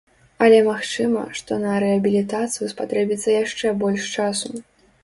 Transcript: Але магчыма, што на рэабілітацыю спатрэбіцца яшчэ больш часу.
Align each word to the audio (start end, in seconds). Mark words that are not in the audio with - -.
Але 0.45 0.61
магчыма, 0.67 1.21
што 1.39 1.59
на 1.65 1.75
рэабілітацыю 1.85 2.71
спатрэбіцца 2.75 3.39
яшчэ 3.43 3.77
больш 3.85 4.13
часу. 4.19 4.49